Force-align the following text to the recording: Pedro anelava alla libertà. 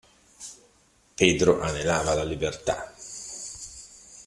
Pedro 1.15 1.59
anelava 1.61 2.13
alla 2.13 2.23
libertà. 2.23 2.91